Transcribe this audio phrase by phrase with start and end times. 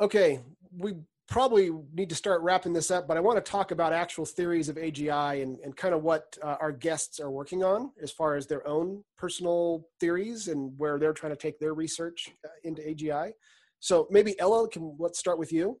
[0.00, 0.40] okay,
[0.76, 0.94] we
[1.28, 4.68] probably need to start wrapping this up, but I want to talk about actual theories
[4.68, 8.34] of AGI and, and kind of what uh, our guests are working on as far
[8.34, 12.82] as their own personal theories and where they're trying to take their research uh, into
[12.82, 13.30] AGI.
[13.78, 15.78] So maybe Ella, can let's start with you.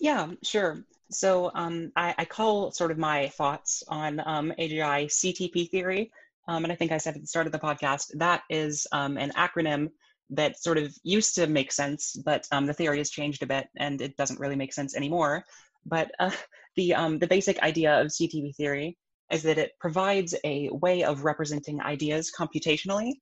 [0.00, 0.84] Yeah, sure.
[1.10, 6.12] So um, I, I, call sort of my thoughts on um, AGI CTP theory.
[6.48, 9.18] Um, and I think I said at the start of the podcast, that is um,
[9.18, 9.90] an acronym
[10.30, 13.68] that sort of used to make sense, but um, the theory has changed a bit
[13.76, 15.44] and it doesn't really make sense anymore.
[15.86, 16.30] But uh,
[16.76, 18.96] the, um, the basic idea of CTP theory
[19.30, 23.12] is that it provides a way of representing ideas computationally,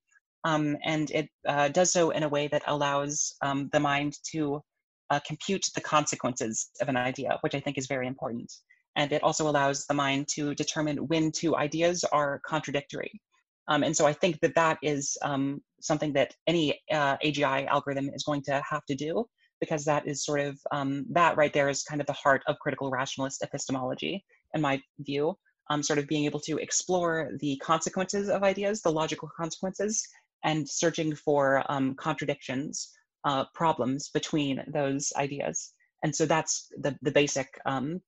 [0.44, 4.62] um, and it uh, does so in a way that allows um, the mind to
[5.10, 8.52] uh, compute the consequences of an idea, which I think is very important.
[8.96, 13.20] And it also allows the mind to determine when two ideas are contradictory.
[13.68, 18.10] Um, and so I think that that is um, something that any uh, AGI algorithm
[18.14, 19.24] is going to have to do
[19.60, 22.58] because that is sort of, um, that right there is kind of the heart of
[22.60, 25.36] critical rationalist epistemology, in my view.
[25.70, 30.02] Um, sort of being able to explore the consequences of ideas, the logical consequences,
[30.42, 32.90] and searching for um, contradictions,
[33.24, 35.74] uh, problems between those ideas.
[36.02, 38.00] And so that's the, the basic, um,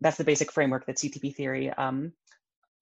[0.00, 1.72] that's the basic framework that CTP theory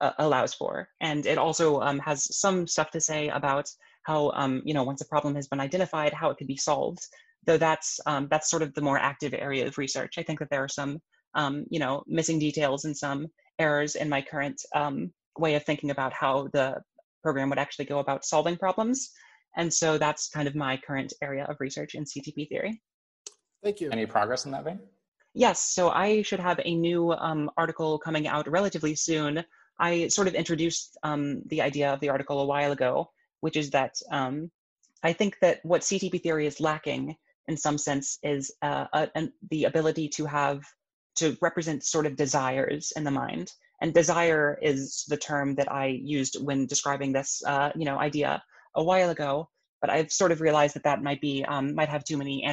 [0.01, 0.89] uh, allows for.
[1.01, 3.71] And it also um, has some stuff to say about
[4.07, 7.01] how, um, you know, once a problem has been identified, how it could be solved.
[7.45, 10.15] Though that's um, that's sort of the more active area of research.
[10.19, 10.99] I think that there are some,
[11.35, 15.91] um, you know, missing details and some errors in my current um, way of thinking
[15.91, 16.77] about how the
[17.23, 19.11] program would actually go about solving problems.
[19.57, 22.81] And so that's kind of my current area of research in CTP theory.
[23.63, 23.91] Thank you.
[23.91, 24.81] Any progress in that vein?
[25.35, 29.45] Yes, so I should have a new um, article coming out relatively soon
[29.79, 33.71] I sort of introduced um, the idea of the article a while ago, which is
[33.71, 34.51] that um,
[35.03, 37.17] I think that what CTP theory is lacking
[37.49, 40.63] in some sense is uh, a, a, the ability to have
[41.17, 43.53] to represent sort of desires in the mind.
[43.81, 48.43] And desire is the term that I used when describing this, uh, you know, idea
[48.75, 49.49] a while ago.
[49.81, 52.45] But I've sort of realized that that might be um, might have too many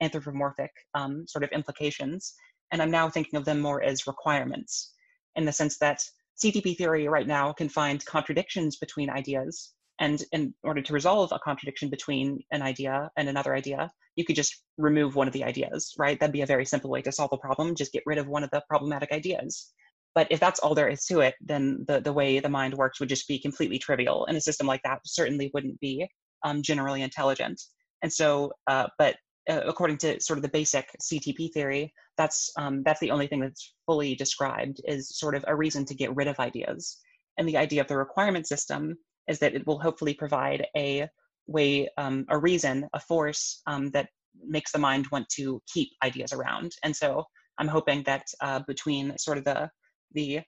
[0.00, 2.34] anthropomorphic um, sort of implications,
[2.72, 4.92] and I'm now thinking of them more as requirements,
[5.36, 6.02] in the sense that
[6.36, 9.72] CTP theory right now can find contradictions between ideas.
[10.00, 14.36] And in order to resolve a contradiction between an idea and another idea, you could
[14.36, 16.18] just remove one of the ideas, right?
[16.18, 18.44] That'd be a very simple way to solve a problem, just get rid of one
[18.44, 19.72] of the problematic ideas.
[20.14, 23.00] But if that's all there is to it, then the, the way the mind works
[23.00, 24.26] would just be completely trivial.
[24.26, 26.08] And a system like that certainly wouldn't be
[26.44, 27.60] um, generally intelligent.
[28.02, 29.16] And so, uh, but
[29.50, 33.40] uh, according to sort of the basic CTP theory, that's um, that's the only thing
[33.40, 36.98] that's fully described is sort of a reason to get rid of ideas.
[37.38, 38.96] And the idea of the requirement system
[39.28, 41.08] is that it will hopefully provide a
[41.46, 44.08] way, um, a reason, a force um, that
[44.42, 46.72] makes the mind want to keep ideas around.
[46.82, 47.24] And so
[47.58, 49.70] I'm hoping that uh, between sort of the
[50.12, 50.40] the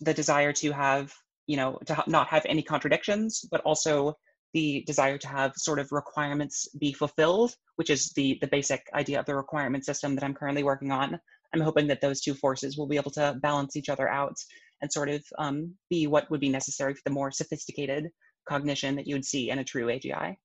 [0.00, 1.12] the desire to have
[1.46, 4.14] you know to ha- not have any contradictions, but also
[4.54, 9.18] the desire to have sort of requirements be fulfilled, which is the, the basic idea
[9.18, 11.18] of the requirement system that I'm currently working on.
[11.52, 14.36] I'm hoping that those two forces will be able to balance each other out
[14.80, 18.08] and sort of um, be what would be necessary for the more sophisticated
[18.46, 20.36] cognition that you would see in a true AGI.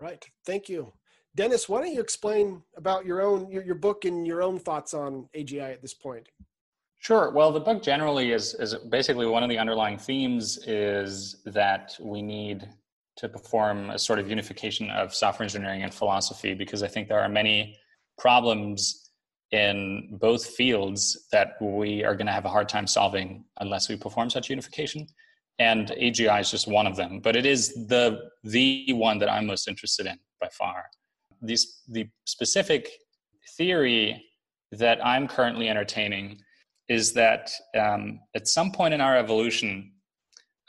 [0.00, 0.24] Right.
[0.46, 0.92] Thank you.
[1.34, 4.94] Dennis, why don't you explain about your own your, your book and your own thoughts
[4.94, 6.26] on AGI at this point?
[7.00, 7.30] Sure.
[7.30, 12.22] Well, the book generally is is basically one of the underlying themes is that we
[12.22, 12.68] need
[13.16, 17.20] to perform a sort of unification of software engineering and philosophy because I think there
[17.20, 17.76] are many
[18.16, 19.10] problems
[19.50, 23.96] in both fields that we are going to have a hard time solving unless we
[23.96, 25.06] perform such unification
[25.58, 29.46] and agi is just one of them but it is the the one that i'm
[29.46, 30.84] most interested in by far
[31.42, 32.90] these the specific
[33.56, 34.22] theory
[34.72, 36.38] that i'm currently entertaining
[36.88, 39.92] is that um, at some point in our evolution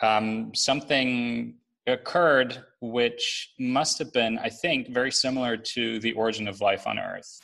[0.02, 1.56] um, something
[1.88, 7.00] occurred, which must have been, I think, very similar to the origin of life on
[7.00, 7.40] Earth.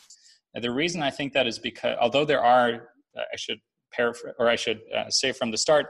[0.54, 3.60] And the reason I think that is because, although there are, uh, I should
[3.94, 5.88] paraphrase, or I should uh, say from the start,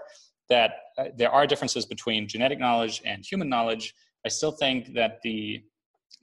[0.50, 3.94] that uh, there are differences between genetic knowledge and human knowledge,
[4.26, 5.64] I still think that the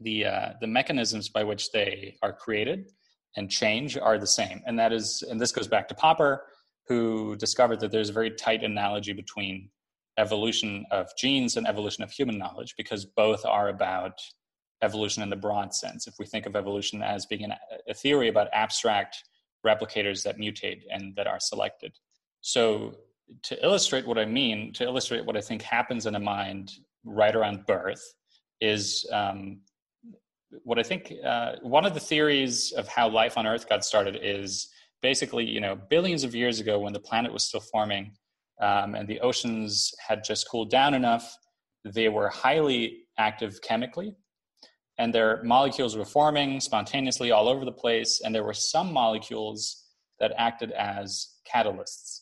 [0.00, 2.90] the uh, the mechanisms by which they are created
[3.36, 6.44] and change are the same, and that is, and this goes back to Popper,
[6.88, 9.70] who discovered that there's a very tight analogy between
[10.18, 14.20] evolution of genes and evolution of human knowledge because both are about
[14.82, 16.06] evolution in the broad sense.
[16.06, 17.54] If we think of evolution as being an,
[17.88, 19.24] a theory about abstract
[19.64, 21.92] replicators that mutate and that are selected.
[22.40, 22.96] So,
[23.44, 26.72] to illustrate what I mean, to illustrate what I think happens in a mind
[27.04, 28.02] right around birth,
[28.60, 29.60] is um,
[30.64, 34.18] what I think uh, one of the theories of how life on Earth got started
[34.22, 34.68] is
[35.00, 38.12] basically, you know, billions of years ago when the planet was still forming
[38.60, 41.36] um, and the oceans had just cooled down enough,
[41.84, 44.14] they were highly active chemically
[44.98, 48.20] and their molecules were forming spontaneously all over the place.
[48.20, 49.84] And there were some molecules
[50.20, 52.20] that acted as catalysts.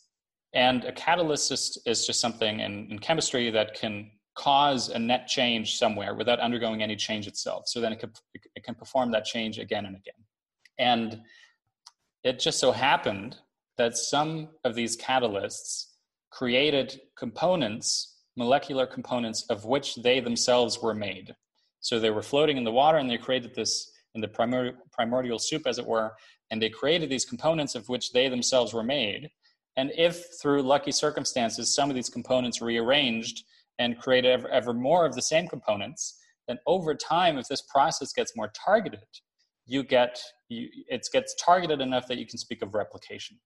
[0.53, 5.27] And a catalyst is, is just something in, in chemistry that can cause a net
[5.27, 7.65] change somewhere without undergoing any change itself.
[7.67, 8.13] So then it can,
[8.57, 10.15] it can perform that change again and again.
[10.79, 11.21] And
[12.25, 13.37] it just so happened
[13.77, 15.87] that some of these catalysts
[16.31, 21.35] created components, molecular components, of which they themselves were made.
[21.81, 25.39] So they were floating in the water and they created this in the primordial, primordial
[25.39, 26.13] soup, as it were,
[26.51, 29.31] and they created these components of which they themselves were made.
[29.81, 33.45] And if through lucky circumstances some of these components rearranged
[33.79, 38.13] and created ever, ever more of the same components, then over time, if this process
[38.13, 39.09] gets more targeted,
[39.65, 43.39] you get you, it gets targeted enough that you can speak of replication.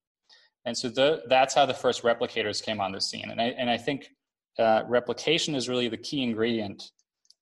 [0.65, 3.31] And so the, that's how the first replicators came on the scene.
[3.31, 4.09] And I, and I think
[4.59, 6.91] uh, replication is really the key ingredient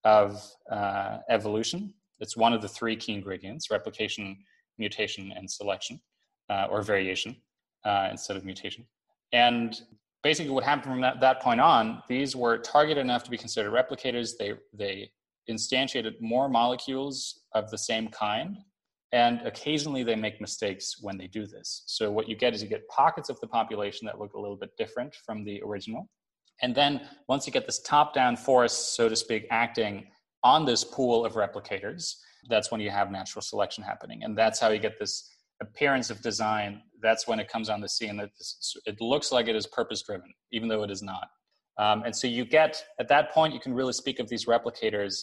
[0.05, 1.95] of uh, evolution.
[2.21, 4.37] It's one of the three key ingredients replication,
[4.77, 5.99] mutation, and selection,
[6.51, 7.37] uh, or variation
[7.85, 8.85] uh, instead of mutation.
[9.33, 9.81] And
[10.23, 13.73] basically, what happened from that, that point on, these were targeted enough to be considered
[13.73, 14.33] replicators.
[14.39, 15.11] They, they
[15.51, 18.59] instantiated more molecules of the same kind.
[19.15, 21.83] And occasionally they make mistakes when they do this.
[21.87, 24.57] So, what you get is you get pockets of the population that look a little
[24.57, 26.09] bit different from the original
[26.63, 30.07] and then once you get this top down force, so to speak, acting
[30.45, 32.17] on this pool of replicators,
[32.49, 34.23] that's when you have natural selection happening.
[34.23, 35.29] And that's how you get this
[35.63, 36.83] appearance of design.
[37.01, 38.31] That's when it comes on the scene that
[38.85, 41.29] it looks like it is purpose driven, even though it is not.
[41.79, 45.15] Um, and so you get, at that point, you can really speak of these replicators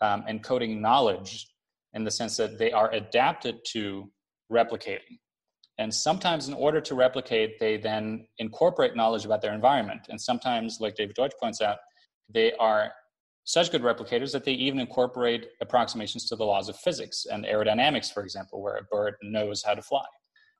[0.00, 1.46] um, encoding knowledge
[1.92, 4.10] in the sense that they are adapted to
[4.50, 5.18] replicating.
[5.78, 10.02] And sometimes, in order to replicate, they then incorporate knowledge about their environment.
[10.08, 11.78] And sometimes, like David Deutsch points out,
[12.32, 12.92] they are
[13.44, 18.12] such good replicators that they even incorporate approximations to the laws of physics and aerodynamics,
[18.12, 20.04] for example, where a bird knows how to fly.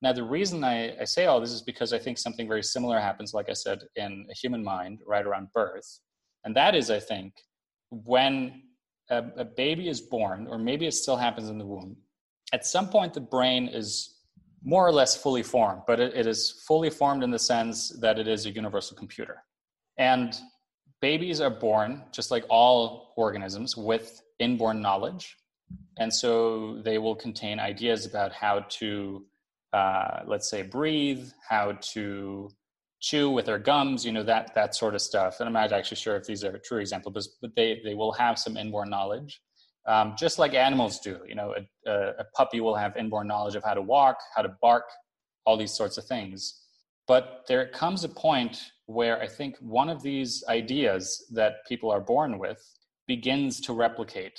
[0.03, 2.99] Now, the reason I, I say all this is because I think something very similar
[2.99, 6.01] happens, like I said, in a human mind right around birth.
[6.45, 7.35] And that is, I think,
[7.91, 8.63] when
[9.11, 11.97] a, a baby is born, or maybe it still happens in the womb,
[12.53, 14.17] at some point the brain is
[14.63, 18.19] more or less fully formed, but it, it is fully formed in the sense that
[18.19, 19.43] it is a universal computer.
[19.99, 20.39] And
[21.01, 25.37] babies are born, just like all organisms, with inborn knowledge.
[25.99, 29.25] And so they will contain ideas about how to,
[29.73, 32.51] uh, let's say, breathe, how to
[33.01, 35.41] chew with their gums, you know, that, that sort of stuff.
[35.41, 38.39] And I'm not actually sure if these are true examples, but they, they will have
[38.39, 39.41] some inborn knowledge
[39.87, 41.21] um, just like animals do.
[41.27, 41.55] You know,
[41.87, 44.85] a, a, puppy will have inborn knowledge of how to walk, how to bark,
[45.47, 46.61] all these sorts of things.
[47.09, 48.61] But there comes a point
[48.91, 52.61] where I think one of these ideas that people are born with
[53.07, 54.39] begins to replicate.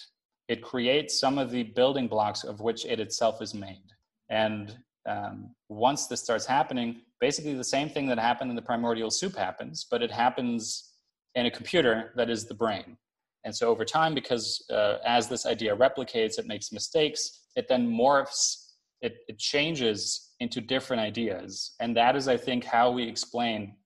[0.50, 3.88] It creates some of the building blocks of which it itself is made.
[4.30, 4.78] And
[5.08, 9.38] um, once this starts happening, basically the same thing that happened in the primordial soup
[9.38, 10.96] happens, but it happens
[11.36, 12.98] in a computer that is the brain.
[13.46, 17.88] And so over time, because uh, as this idea replicates, it makes mistakes, it then
[17.90, 21.74] morphs, it, it changes into different ideas.
[21.80, 23.78] And that is, I think, how we explain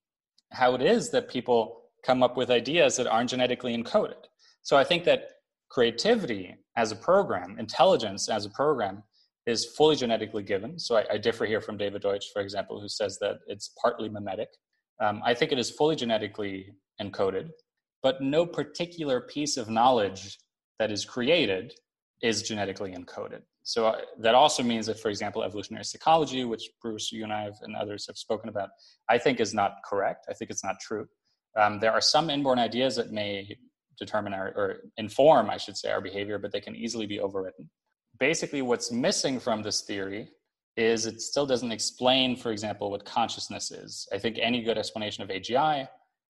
[0.56, 4.22] how it is that people come up with ideas that aren't genetically encoded.
[4.62, 5.30] So I think that
[5.70, 9.04] creativity as a program, intelligence as a program,
[9.46, 10.80] is fully genetically given.
[10.80, 14.10] So I, I differ here from David Deutsch, for example, who says that it's partly
[14.10, 14.48] memetic.
[15.00, 16.72] Um, I think it is fully genetically
[17.02, 17.52] encoded
[18.06, 20.38] but no particular piece of knowledge
[20.78, 21.74] that is created
[22.22, 23.42] is genetically encoded.
[23.66, 27.42] So uh, that also means that, for example, evolutionary psychology, which Bruce, you and I
[27.42, 28.70] have, and others have spoken about,
[29.10, 30.28] I think is not correct.
[30.30, 31.08] I think it's not true.
[31.60, 33.58] Um, there are some inborn ideas that may
[33.98, 37.68] determine our, or inform, I should say, our behavior, but they can easily be overwritten.
[38.20, 40.30] Basically, what's missing from this theory
[40.78, 44.08] is it still doesn't explain, for example, what consciousness is.
[44.14, 45.88] I think any good explanation of AGI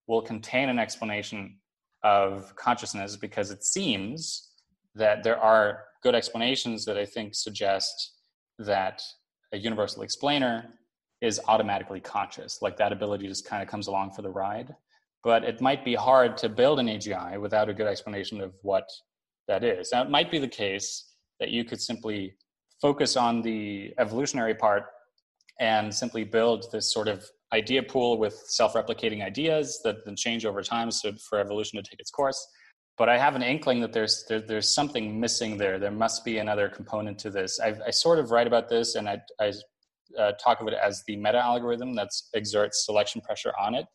[0.08, 1.58] will contain an explanation
[2.01, 4.51] of consciousness because it seems
[4.94, 8.12] that there are good explanations that I think suggest
[8.59, 9.01] that
[9.53, 10.65] a universal explainer
[11.19, 14.75] is automatically conscious, like that ability just kind of comes along for the ride.
[15.24, 18.88] But it might be hard to build an AGI without a good explanation of what
[19.47, 19.89] that is.
[19.91, 20.89] Now, it might be the case
[21.39, 22.35] that you could simply
[22.79, 24.83] focus on the evolutionary part
[25.59, 30.62] and simply build this sort of idea pool with self-replicating ideas that then change over
[30.62, 32.47] time so for evolution to take its course
[32.98, 35.80] but I have an inkling that there's there, there's something missing there.
[35.80, 37.60] There must be another component to this.
[37.60, 39.54] I, I sort of write about this, and I, I
[40.18, 43.86] uh, talk of it as the meta algorithm that exerts selection pressure on it,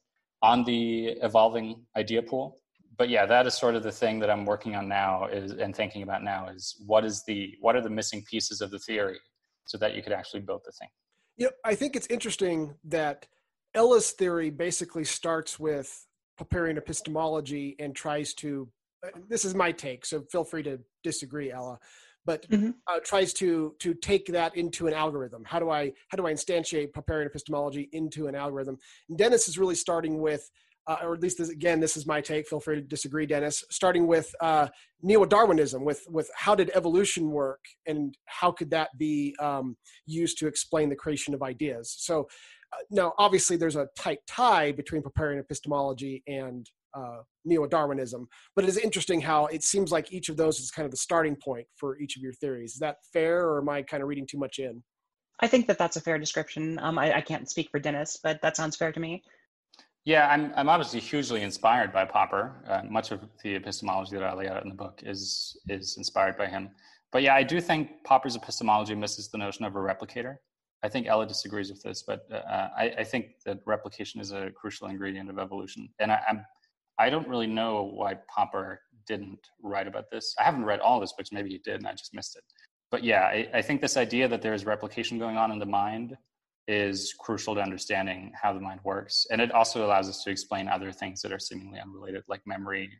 [0.42, 2.59] on the evolving idea pool.
[2.99, 5.75] But yeah, that is sort of the thing that I'm working on now is and
[5.75, 9.19] thinking about now is what is the what are the missing pieces of the theory
[9.64, 10.88] so that you could actually build the thing.
[11.38, 13.26] Yeah, I think it's interesting that
[13.75, 16.07] Ella's theory basically starts with
[16.38, 18.69] Popperian epistemology and tries to
[19.28, 21.78] this is my take, so feel free to disagree, Ella.
[22.26, 22.73] But mm-hmm.
[22.87, 25.42] uh, tries to to take that into an algorithm.
[25.45, 28.76] How do I how do I instantiate Popperian epistemology into an algorithm?
[29.09, 30.50] And Dennis is really starting with,
[30.87, 32.47] uh, or at least this, again, this is my take.
[32.47, 33.64] Feel free to disagree, Dennis.
[33.71, 34.69] Starting with uh,
[35.00, 40.47] neo-Darwinism, with with how did evolution work, and how could that be um, used to
[40.47, 41.95] explain the creation of ideas?
[41.99, 42.28] So
[42.75, 48.26] uh, now, obviously, there's a tight tie between Popperian epistemology and uh, neo-Darwinism.
[48.54, 50.97] But it is interesting how it seems like each of those is kind of the
[50.97, 52.75] starting point for each of your theories.
[52.75, 54.82] Is that fair, or am I kind of reading too much in?
[55.40, 56.78] I think that that's a fair description.
[56.80, 59.23] Um, I, I can't speak for Dennis, but that sounds fair to me.
[60.04, 62.64] Yeah, I'm, I'm obviously hugely inspired by Popper.
[62.66, 66.38] Uh, much of the epistemology that I lay out in the book is is inspired
[66.38, 66.70] by him.
[67.12, 70.37] But yeah, I do think Popper's epistemology misses the notion of a replicator.
[70.82, 74.50] I think Ella disagrees with this, but uh, I, I, think that replication is a
[74.50, 75.90] crucial ingredient of evolution.
[75.99, 76.47] And I, am
[77.00, 80.35] I don't really know why Popper didn't write about this.
[80.38, 81.33] I haven't read all his books.
[81.33, 82.45] Maybe he did, and I just missed it.
[82.90, 85.66] But yeah, I, I think this idea that there is replication going on in the
[85.66, 86.16] mind
[86.69, 90.69] is crucial to understanding how the mind works, and it also allows us to explain
[90.69, 92.90] other things that are seemingly unrelated, like memory,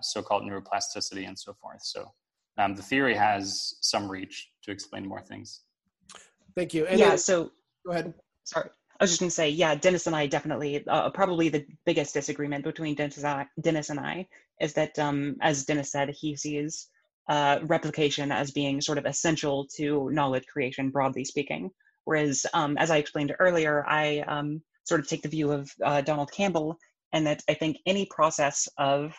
[0.00, 1.82] so-called neuroplasticity, and so forth.
[1.82, 2.10] So
[2.58, 5.60] um, the theory has some reach to explain more things.
[6.56, 6.86] Thank you.
[6.86, 7.10] And yeah.
[7.10, 7.52] Then, so
[7.84, 8.14] go ahead.
[8.44, 8.70] Sorry.
[9.00, 12.12] I was just going to say, yeah, Dennis and I definitely, uh, probably the biggest
[12.12, 14.28] disagreement between Dennis and I, Dennis and I
[14.60, 16.88] is that, um, as Dennis said, he sees
[17.26, 21.70] uh, replication as being sort of essential to knowledge creation, broadly speaking.
[22.04, 26.02] Whereas, um, as I explained earlier, I um, sort of take the view of uh,
[26.02, 26.76] Donald Campbell,
[27.14, 29.14] and that I think any process of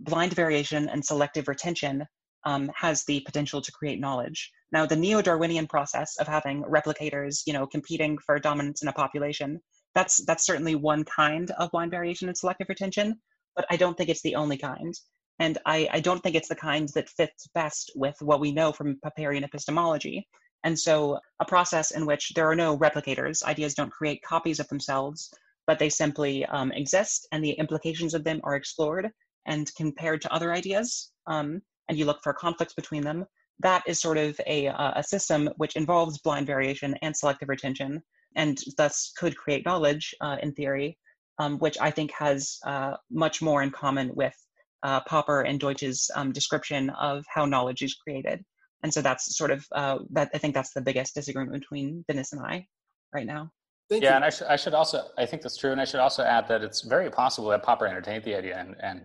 [0.00, 2.04] blind variation and selective retention
[2.44, 4.50] um, has the potential to create knowledge.
[4.72, 9.60] Now, the neo-Darwinian process of having replicators, you know, competing for dominance in a population,
[9.94, 13.20] that's that's certainly one kind of blind variation and selective retention,
[13.56, 14.94] but I don't think it's the only kind.
[15.38, 18.72] And I, I don't think it's the kind that fits best with what we know
[18.72, 20.28] from Popperian epistemology.
[20.64, 24.68] And so, a process in which there are no replicators, ideas don't create copies of
[24.68, 25.32] themselves,
[25.66, 29.10] but they simply um, exist, and the implications of them are explored
[29.46, 33.26] and compared to other ideas, um, and you look for conflicts between them
[33.62, 38.02] that is sort of a, uh, a system which involves blind variation and selective retention,
[38.34, 40.98] and thus could create knowledge uh, in theory,
[41.38, 44.34] um, which I think has uh, much more in common with
[44.82, 48.42] uh, Popper and Deutsch's um, description of how knowledge is created.
[48.82, 50.30] And so that's sort of uh, that.
[50.32, 52.66] I think that's the biggest disagreement between Dennis and I
[53.12, 53.50] right now.
[53.90, 54.16] Thank yeah, you.
[54.16, 55.72] and I, sh- I should also, I think that's true.
[55.72, 58.74] And I should also add that it's very possible that Popper entertained the idea and,
[58.82, 59.02] and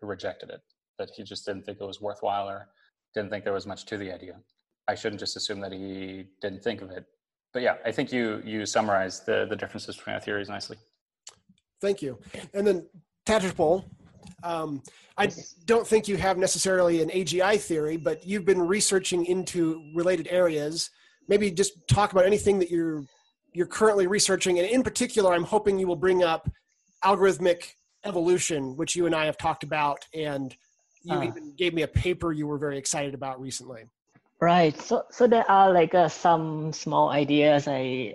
[0.00, 0.62] rejected it,
[0.98, 2.68] that he just didn't think it was worthwhile or
[3.14, 4.36] didn't think there was much to the idea.
[4.88, 7.04] I shouldn't just assume that he didn't think of it.
[7.52, 10.76] But yeah, I think you you summarized the the differences between our theories nicely.
[11.80, 12.18] Thank you.
[12.54, 12.86] And then
[13.26, 13.84] Thatchaphol,
[14.42, 14.82] um,
[15.16, 15.28] I
[15.64, 20.90] don't think you have necessarily an AGI theory, but you've been researching into related areas.
[21.28, 23.04] Maybe just talk about anything that you're
[23.54, 26.48] you're currently researching, and in particular, I'm hoping you will bring up
[27.04, 27.72] algorithmic
[28.04, 30.54] evolution, which you and I have talked about, and
[31.08, 33.84] you uh, even gave me a paper you were very excited about recently.
[34.40, 34.78] Right.
[34.80, 38.14] So so there are like uh, some small ideas I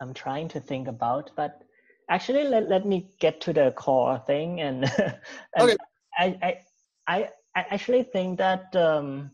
[0.00, 1.62] I'm trying to think about, but
[2.10, 4.84] actually let, let me get to the core thing and,
[5.56, 5.76] and okay.
[6.18, 6.58] I,
[7.06, 9.30] I I actually think that um,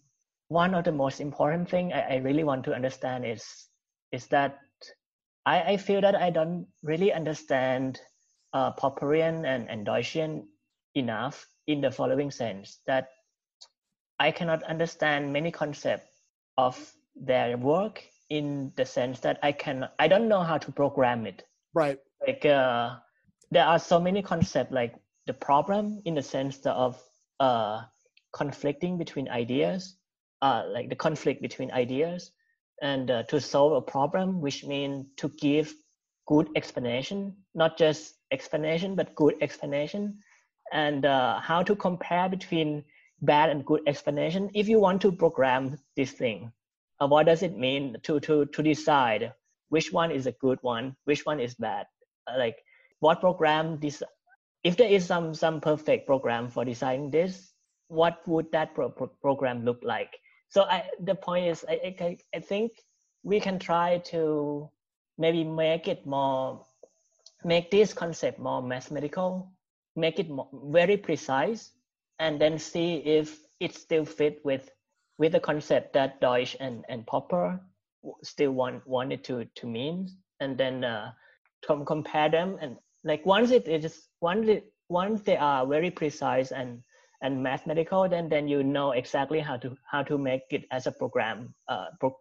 [0.49, 3.43] one of the most important thing I, I really want to understand is
[4.13, 4.59] is that
[5.47, 8.01] I, I feel that I don't really understand
[8.53, 10.45] uh, Popperian and, and Deutschian
[10.95, 13.11] enough in the following sense that
[14.19, 16.11] I cannot understand many concepts
[16.57, 16.75] of
[17.15, 21.45] their work in the sense that I can I don't know how to program it.
[21.75, 21.99] Right.
[22.27, 22.97] Like uh,
[23.51, 24.95] there are so many concepts like
[25.27, 27.01] the problem in the sense of
[27.39, 27.83] uh,
[28.33, 29.97] conflicting between ideas,
[30.43, 32.33] uh, like the conflict between ideas,
[32.83, 35.73] and uh, to solve a problem, which means to give
[36.27, 40.19] good explanation, not just explanation, but good explanation
[40.73, 42.85] and uh, how to compare between
[43.23, 46.53] bad and good explanation if you want to program this thing.
[47.01, 49.33] Uh, what does it mean to to to decide
[49.69, 51.87] which one is a good one which one is bad?
[52.27, 52.57] Uh, like
[53.01, 54.03] what program this
[54.65, 57.53] if there is some some perfect program for deciding this
[57.89, 60.19] what would that pro- pro- program look like?
[60.51, 62.73] So I, the point is I, I, I think
[63.23, 64.71] we can try to
[65.17, 66.65] maybe make it more
[67.45, 69.53] make this concept more mathematical
[69.99, 71.73] make it very precise
[72.19, 74.71] and then see if it still fit with
[75.19, 77.61] with the concept that Deutsch and, and Popper
[78.23, 80.09] still want wanted to to mean.
[80.41, 81.13] And then uh,
[81.67, 86.53] com- compare them and like once it is once it once they are very precise
[86.53, 86.83] and
[87.23, 90.93] and mathematical then then you know exactly how to how to make it as a
[90.93, 92.17] program uh, pro-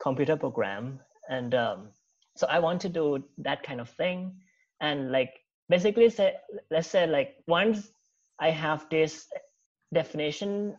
[0.00, 1.00] computer program.
[1.28, 1.88] And um,
[2.36, 4.34] so i want to do that kind of thing.
[4.80, 6.34] And like basically say
[6.70, 7.90] let's say like once
[8.40, 9.26] i have this
[9.92, 10.76] definition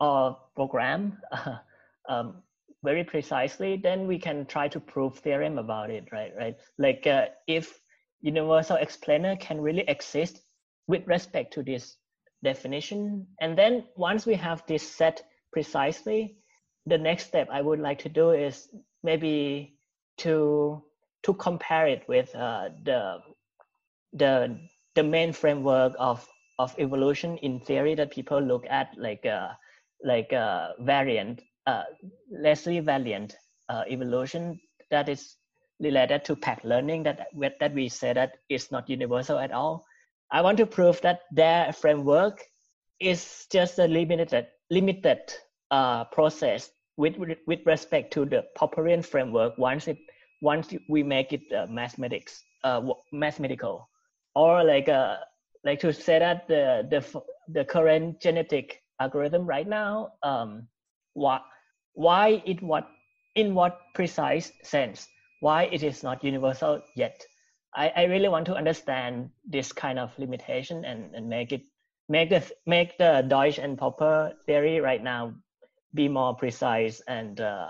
[0.00, 1.56] of program uh,
[2.08, 2.42] um,
[2.82, 6.56] very precisely then we can try to prove theorem about it right right?
[6.78, 7.80] Like uh, if
[8.22, 10.40] universal explainer can really exist
[10.86, 11.96] with respect to this
[12.42, 16.36] definition and then once we have this set precisely
[16.86, 18.68] the next step i would like to do is
[19.02, 19.76] maybe
[20.16, 20.82] to
[21.22, 23.18] to compare it with uh, the
[24.12, 24.58] the
[24.94, 26.26] the main framework of
[26.58, 29.48] of evolution in theory that people look at like uh,
[30.04, 31.84] like uh, Valiant uh,
[32.30, 33.36] Leslie Valiant
[33.68, 35.36] uh, evolution that is
[35.80, 37.28] related to PAC learning that
[37.60, 39.84] that we say that is not universal at all.
[40.30, 42.42] I want to prove that their framework
[43.00, 45.20] is just a limited limited
[45.70, 49.56] uh, process with with respect to the Popperian framework.
[49.58, 49.98] Once it
[50.42, 53.88] once we make it uh, mathematics uh, mathematical,
[54.40, 55.16] or like uh,
[55.64, 57.00] like to say that the the
[57.56, 60.66] the current genetic algorithm right now um,
[61.14, 61.42] what
[61.94, 62.86] why it what
[63.34, 65.06] in what precise sense
[65.40, 67.20] why it is not universal yet
[67.74, 71.62] I, I really want to understand this kind of limitation and, and make it
[72.08, 75.34] make the make the Deutsch and Popper theory right now
[75.94, 77.68] be more precise and uh,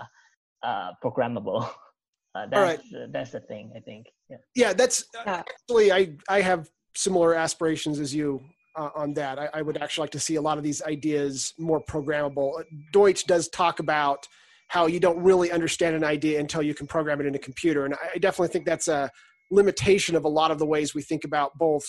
[0.63, 1.69] uh, programmable.
[2.33, 3.11] Uh, that's right.
[3.11, 4.07] that's the thing I think.
[4.29, 4.37] Yeah.
[4.55, 8.41] Yeah, that's actually I I have similar aspirations as you
[8.75, 9.37] uh, on that.
[9.37, 12.63] I, I, would actually like to see a lot of these ideas more programmable.
[12.93, 14.25] Deutsch does talk about
[14.69, 17.85] how you don't really understand an idea until you can program it in a computer,
[17.85, 19.09] and I definitely think that's a
[19.51, 21.83] limitation of a lot of the ways we think about both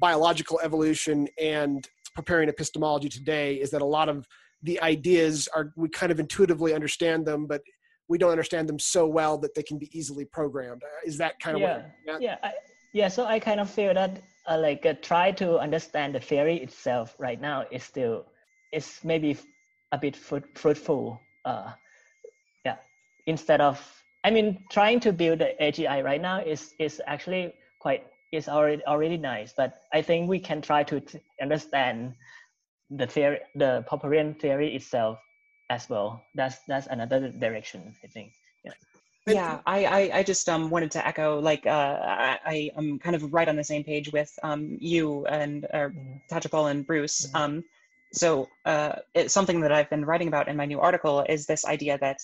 [0.00, 1.86] biological evolution and
[2.18, 3.56] Popperian epistemology today.
[3.56, 4.26] Is that a lot of
[4.62, 7.60] the ideas are we kind of intuitively understand them, but
[8.08, 10.82] we don't understand them so well that they can be easily programmed.
[11.04, 12.22] Is that kind of yeah, what?
[12.22, 12.52] Yeah, I,
[12.92, 13.08] yeah.
[13.08, 17.14] So I kind of feel that uh, like uh, try to understand the theory itself
[17.18, 18.26] right now is still
[18.72, 19.38] is maybe
[19.92, 21.72] a bit fruit, fruitful uh,
[22.64, 22.76] yeah
[23.26, 23.80] instead of
[24.24, 28.82] i mean trying to build the agi right now is is actually quite is already
[28.86, 32.14] already nice but i think we can try to t- understand
[32.90, 35.18] the theory the popperian theory itself
[35.70, 36.22] as well.
[36.34, 38.32] That's that's another direction i think.
[38.64, 38.72] Yeah.
[39.26, 43.16] Yeah I, I, I just um wanted to echo like uh i, I am kind
[43.16, 45.88] of right on the same page with um you and uh,
[46.30, 47.26] Thatchaphol and bruce.
[47.26, 47.36] Mm-hmm.
[47.36, 47.64] um
[48.12, 51.64] so uh it's something that i've been writing about in my new article is this
[51.64, 52.18] idea that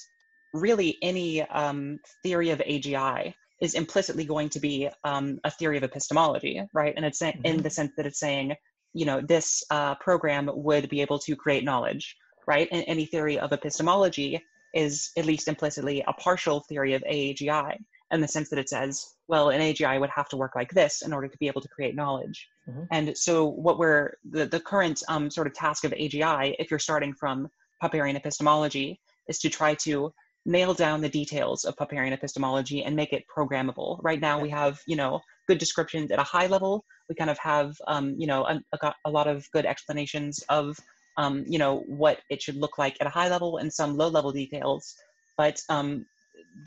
[0.53, 5.85] really any um theory of agi is implicitly going to be um, a theory of
[5.85, 6.95] epistemology right?
[6.97, 7.45] And it's mm-hmm.
[7.45, 8.55] in the sense that it's saying
[8.93, 12.17] you know this uh, program would be able to create knowledge
[12.51, 14.31] right and any theory of epistemology
[14.75, 17.77] is at least implicitly a partial theory of AAGI
[18.13, 21.03] in the sense that it says, well, an AGI would have to work like this
[21.03, 22.49] in order to be able to create knowledge.
[22.69, 22.83] Mm-hmm.
[22.91, 26.87] And so, what we're the, the current um, sort of task of AGI, if you're
[26.89, 27.49] starting from
[27.83, 30.13] Popperian epistemology, is to try to
[30.45, 33.99] nail down the details of Popperian epistemology and make it programmable.
[34.03, 36.85] Right now, we have you know good descriptions at a high level.
[37.09, 40.77] We kind of have um, you know a, a, a lot of good explanations of
[41.21, 44.09] um, you know what it should look like at a high level and some low
[44.09, 44.95] level details
[45.37, 46.07] but um,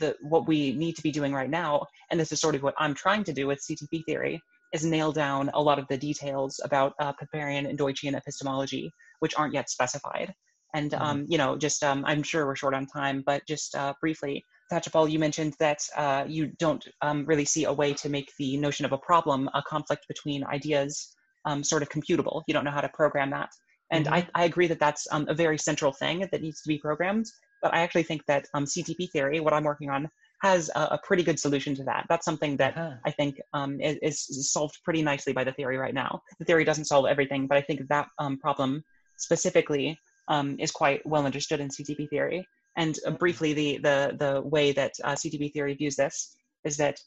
[0.00, 1.72] the what we need to be doing right now
[2.10, 4.40] and this is sort of what i'm trying to do with ctp theory
[4.74, 9.34] is nail down a lot of the details about uh, Popperian and Deutschian epistemology, which
[9.36, 10.34] aren't yet specified.
[10.74, 11.02] And mm-hmm.
[11.02, 14.44] um, you know, just um, I'm sure we're short on time, but just uh, briefly,
[14.72, 18.56] Thatchaphol, you mentioned that uh, you don't um, really see a way to make the
[18.56, 21.14] notion of a problem, a conflict between ideas,
[21.44, 22.42] um, sort of computable.
[22.48, 23.50] You don't know how to program that.
[23.94, 24.14] And mm-hmm.
[24.14, 27.26] I, I agree that that's um, a very central thing that needs to be programmed.
[27.62, 30.10] But I actually think that um, CTP theory, what I'm working on,
[30.42, 32.04] has a, a, pretty good solution to that.
[32.08, 32.96] That's something that uh-huh.
[33.06, 36.20] I think um, is, is, solved pretty nicely by the theory right now.
[36.38, 38.84] The theory doesn't solve everything, but I think that um, problem
[39.16, 42.46] specifically um, is quite well understood in CTP theory.
[42.76, 46.98] And uh, briefly, the, the, the way that uh, CTP theory views this is that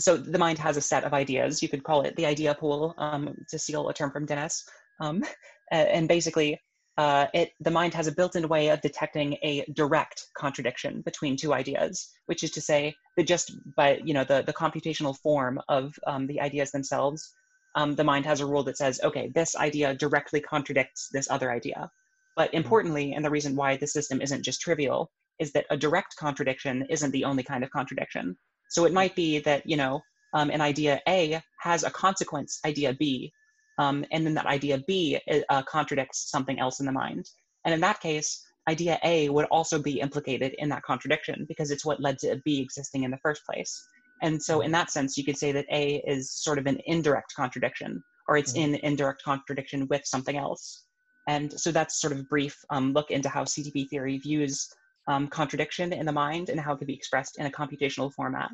[0.00, 1.62] so the mind has a set of ideas.
[1.62, 4.68] You could call it the idea pool um, to steal a term from Dennis.
[5.00, 5.24] Um,
[5.70, 6.60] and basically,
[6.98, 11.54] uh, it the mind has a built-in way of detecting a direct contradiction between two
[11.54, 15.94] ideas, which is to say that just by you know the the computational form of
[16.06, 17.34] um, the ideas themselves,
[17.74, 21.50] um, the mind has a rule that says, okay, this idea directly contradicts this other
[21.50, 21.90] idea.
[22.36, 22.58] But mm-hmm.
[22.58, 26.86] importantly, and the reason why the system isn't just trivial, is that a direct contradiction
[26.90, 28.36] isn't the only kind of contradiction.
[28.68, 30.02] So it might be that you know
[30.34, 33.32] um, an idea A has a consequence idea B,
[33.78, 37.28] um, and then that idea B uh, contradicts something else in the mind.
[37.64, 41.84] And in that case, idea A would also be implicated in that contradiction because it's
[41.84, 43.86] what led to B existing in the first place.
[44.22, 47.34] And so, in that sense, you could say that A is sort of an indirect
[47.34, 48.74] contradiction, or it's mm-hmm.
[48.74, 50.84] in indirect contradiction with something else.
[51.28, 54.68] And so, that's sort of a brief um, look into how CTP theory views
[55.08, 58.50] um, contradiction in the mind and how it can be expressed in a computational format.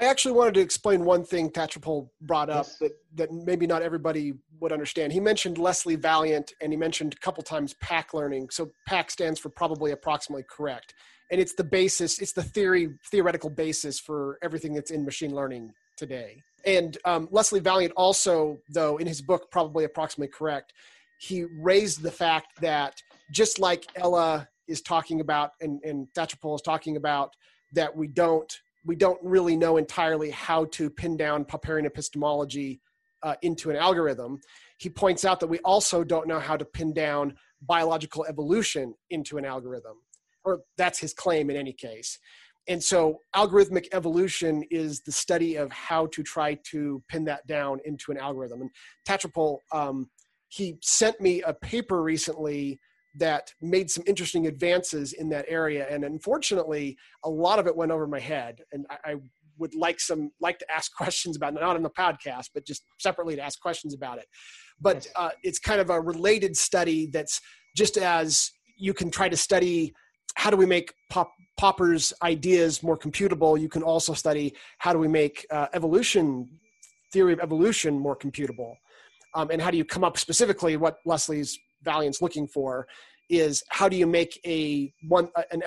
[0.00, 2.78] I actually wanted to explain one thing Thatchaphol brought up yes.
[2.78, 5.12] that, that maybe not everybody would understand.
[5.12, 8.50] He mentioned Leslie Valiant and he mentioned a couple times PAC learning.
[8.50, 10.94] So PAC stands for probably approximately correct.
[11.30, 15.72] And it's the basis, it's the theory, theoretical basis for everything that's in machine learning
[15.96, 16.42] today.
[16.66, 20.72] And um, Leslie Valiant also, though, in his book, probably approximately correct,
[21.18, 22.94] he raised the fact that
[23.32, 27.34] just like Ella is talking about and, and Thatchaphol is talking about,
[27.72, 28.52] that we don't
[28.84, 32.80] we don't really know entirely how to pin down Popperian epistemology
[33.22, 34.38] uh, into an algorithm.
[34.78, 39.38] He points out that we also don't know how to pin down biological evolution into
[39.38, 39.96] an algorithm,
[40.44, 42.18] or that's his claim in any case.
[42.66, 47.78] And so, algorithmic evolution is the study of how to try to pin that down
[47.84, 48.62] into an algorithm.
[48.62, 48.70] And
[49.06, 50.10] Thatchaphol, um,
[50.48, 52.80] he sent me a paper recently
[53.16, 55.86] that made some interesting advances in that area.
[55.88, 58.58] And unfortunately, a lot of it went over my head.
[58.72, 59.14] And I, I
[59.58, 63.36] would like some like to ask questions about not on the podcast, but just separately
[63.36, 64.26] to ask questions about it.
[64.80, 67.40] But uh, it's kind of a related study that's
[67.76, 69.92] just as you can try to study
[70.36, 73.60] how do we make pop, Popper's ideas more computable.
[73.60, 76.48] You can also study how do we make uh, evolution
[77.12, 78.74] theory of evolution more computable.
[79.34, 82.86] Um, and how do you come up specifically what Leslie's Valiant's looking for
[83.30, 85.62] is how do you make a one an,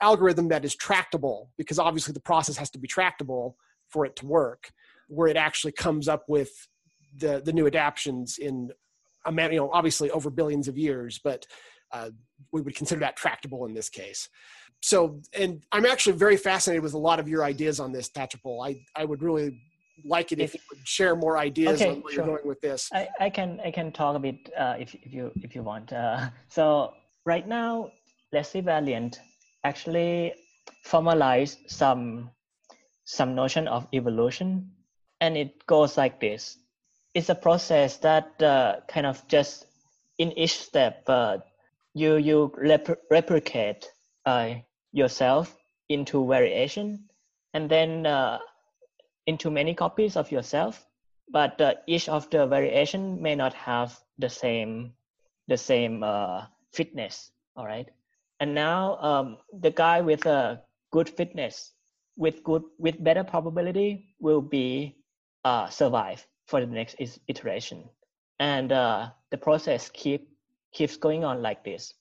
[0.00, 1.50] algorithm that is tractable?
[1.56, 3.56] Because obviously the process has to be tractable
[3.88, 4.72] for it to work
[5.08, 6.50] where it actually comes up with
[7.18, 8.70] the the new adaptations in
[9.26, 11.46] a man you know obviously over billions of years but
[11.92, 12.10] uh,
[12.50, 14.28] we would consider that tractable in this case.
[14.82, 18.66] So and i'm actually very fascinated with a lot of your ideas on this Thatchaphol
[18.66, 19.62] i i would really
[20.04, 22.24] like it if, if you would share more ideas okay, on where sure.
[22.24, 22.90] you're going with this.
[22.92, 25.92] I, I can I can talk a bit uh, if if you if you want.
[25.92, 26.92] Uh, so
[27.24, 27.90] right now,
[28.32, 29.20] Leslie Valiant
[29.64, 30.34] actually
[30.84, 32.30] formalized some
[33.04, 34.70] some notion of evolution,
[35.20, 36.58] and it goes like this.
[37.14, 39.66] It's a process that uh, kind of just
[40.18, 41.38] in each step uh,
[41.94, 43.88] you you rep- replicate
[44.26, 44.54] uh,
[44.92, 45.56] yourself
[45.88, 47.08] into variation,
[47.52, 48.38] and then uh,
[49.26, 50.86] into many copies of yourself,
[51.28, 54.92] but uh, each of the variation may not have the same
[55.48, 57.30] the same uh, fitness.
[57.56, 57.88] All right,
[58.40, 61.74] and now um, the guy with a good fitness
[62.16, 64.96] with good with better probability will be
[65.44, 66.96] uh, survive for the next
[67.28, 67.84] iteration,
[68.38, 70.28] and uh, the process keep
[70.72, 71.94] keeps going on like this.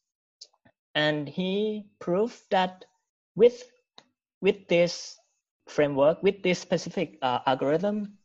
[0.95, 2.85] And he proved that
[3.35, 3.63] with
[4.41, 5.17] with this
[5.67, 8.17] framework with this specific uh, algorithm,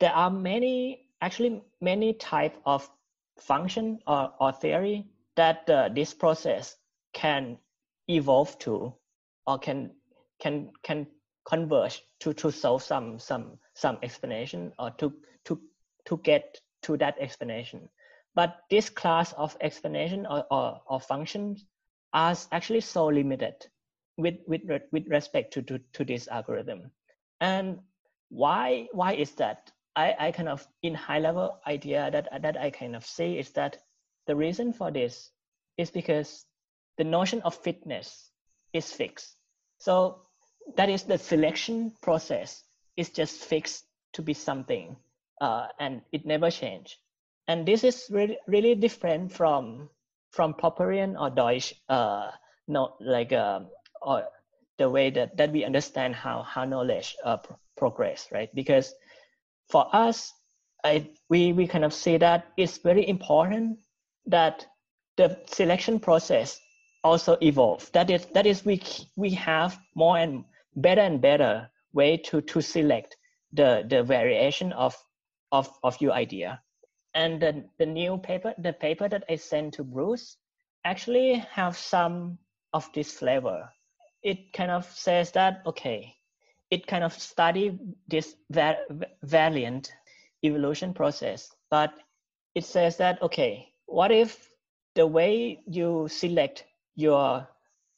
[0.00, 2.88] there are many, actually many type of
[3.38, 5.06] function or, or theory
[5.36, 6.76] that uh, this process
[7.12, 7.58] can
[8.08, 8.92] evolve to
[9.46, 9.90] or can
[10.40, 11.06] can can
[11.44, 15.12] converge to to solve some some some explanation or to
[15.44, 15.60] to
[16.04, 17.88] to get to that explanation.
[18.34, 21.64] But this class of explanation or, or, or functions
[22.12, 23.54] are actually so limited
[24.16, 26.90] with with with respect to, to to this algorithm.
[27.40, 27.80] And
[28.28, 29.70] why why is that?
[29.96, 33.50] I i kind of in high level idea that that i kind of say is
[33.50, 33.76] that
[34.26, 35.30] the reason for this
[35.76, 36.46] is because
[36.96, 38.30] the notion of fitness
[38.72, 39.36] is fixed.
[39.78, 40.22] So
[40.76, 42.62] that is the selection process
[42.96, 44.96] is just fixed to be something
[45.40, 46.98] uh, and it never change.
[47.48, 49.90] And this is really really different from
[50.30, 52.30] from Popperian or Deutsch uh,
[52.68, 53.68] no like um,
[54.02, 54.24] or
[54.78, 57.38] the way that, that we understand how, how knowledge uh,
[57.76, 58.54] progress, right?
[58.54, 58.94] Because
[59.70, 60.32] for us,
[60.84, 63.78] I, we, we kind of say that it's very important
[64.26, 64.66] that
[65.16, 66.58] the selection process
[67.04, 67.90] also evolve.
[67.92, 68.82] That is, that is we,
[69.16, 70.44] we have more and
[70.76, 73.16] better and better way to, to select
[73.52, 74.96] the, the variation of,
[75.52, 76.60] of, of your idea.
[77.14, 80.36] and the, the new paper the paper that i sent to bruce
[80.84, 82.38] actually have some
[82.72, 83.68] of this flavor
[84.22, 86.14] it kind of says that okay
[86.70, 88.84] it kind of study this va-
[89.22, 89.92] Valiant
[90.44, 91.92] evolution process but
[92.54, 94.48] it says that okay what if
[94.94, 96.64] the way you select
[96.96, 97.46] your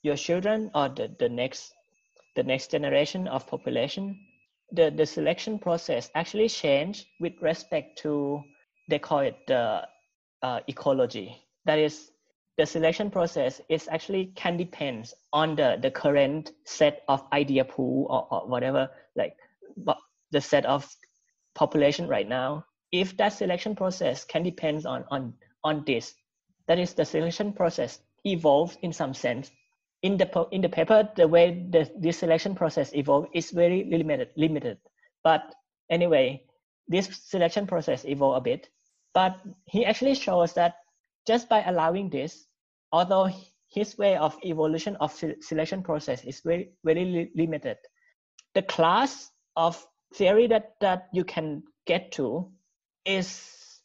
[0.03, 1.73] your children or the, the next
[2.37, 4.19] the next generation of population
[4.73, 8.43] the, the selection process actually change with respect to
[8.89, 9.87] they call it the
[10.43, 11.37] uh, ecology.
[11.65, 12.11] That is
[12.57, 18.07] the selection process is actually can depend on the, the current set of idea pool
[18.09, 19.37] or, or whatever like
[20.31, 20.89] the set of
[21.55, 22.65] population right now.
[22.93, 26.15] If that selection process can depend on on on this
[26.69, 29.51] that is the selection process evolves in some sense.
[30.03, 34.29] In the in the paper the way the this selection process evolved is very limited
[34.37, 34.79] limited.
[35.25, 35.55] But
[35.91, 36.45] anyway
[36.87, 38.69] this selection process evolved a bit.
[39.13, 40.75] But he actually shows that
[41.27, 42.47] just by allowing this
[42.93, 43.29] although
[43.69, 47.77] his way of evolution of selection process is very very li- limited
[48.55, 52.51] the class of theory that that you can get to
[53.05, 53.81] is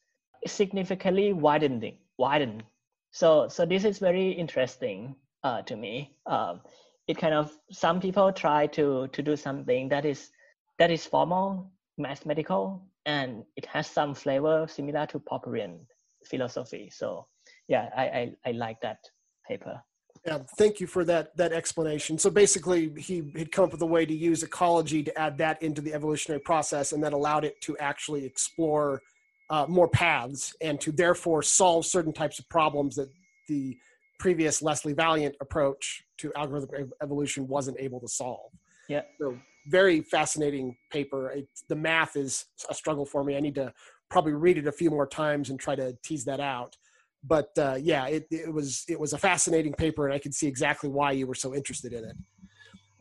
[0.45, 2.63] significantly widening widened
[3.11, 6.15] so so this is very interesting uh, to me.
[6.25, 6.61] Um,
[7.07, 10.29] it kind of some people try to to do something that is
[10.77, 15.79] that is formal mathematical and it has some flavor similar to Popperian
[16.25, 17.25] philosophy so
[17.67, 18.99] yeah I, I i like that
[19.47, 19.81] paper
[20.25, 22.17] yeah, thank you for that that explanation.
[22.17, 25.61] So basically, he had come up with a way to use ecology to add that
[25.63, 29.01] into the evolutionary process, and that allowed it to actually explore
[29.49, 33.09] uh, more paths and to therefore solve certain types of problems that
[33.47, 33.77] the
[34.19, 38.51] previous Leslie Valiant approach to algorithmic evolution wasn't able to solve.
[38.89, 39.01] Yeah.
[39.19, 41.31] So very fascinating paper.
[41.31, 43.37] It's, the math is a struggle for me.
[43.37, 43.73] I need to
[44.09, 46.77] probably read it a few more times and try to tease that out.
[47.23, 50.47] But uh, yeah, it, it was it was a fascinating paper, and I can see
[50.47, 52.15] exactly why you were so interested in it.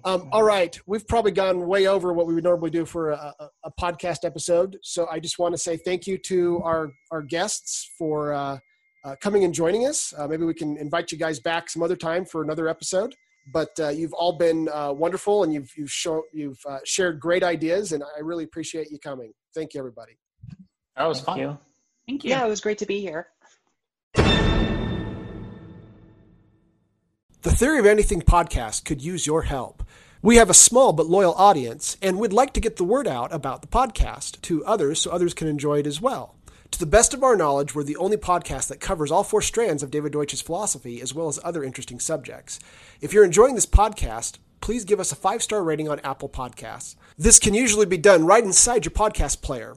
[0.05, 3.35] Um, all right, we've probably gone way over what we would normally do for a,
[3.39, 4.79] a, a podcast episode.
[4.83, 8.59] So I just want to say thank you to our our guests for uh,
[9.05, 10.13] uh, coming and joining us.
[10.17, 13.15] Uh, maybe we can invite you guys back some other time for another episode.
[13.53, 17.43] But uh, you've all been uh, wonderful, and you've you've shown you've uh, shared great
[17.43, 19.33] ideas, and I really appreciate you coming.
[19.55, 20.19] Thank you, everybody.
[20.99, 21.39] That was Thank fun.
[21.39, 21.59] you.
[22.09, 22.31] Thank you.
[22.31, 23.29] Yeah, it was great to be here.
[27.43, 29.85] The Theory of Anything podcast could use your help.
[30.23, 33.33] We have a small but loyal audience, and we'd like to get the word out
[33.33, 36.35] about the podcast to others so others can enjoy it as well.
[36.73, 39.85] To the best of our knowledge, we're the only podcast that covers all four strands
[39.85, 42.59] of David Deutsch's philosophy as well as other interesting subjects.
[43.01, 46.97] If you're enjoying this podcast, please give us a five star rating on Apple Podcasts.
[47.17, 49.77] This can usually be done right inside your podcast player,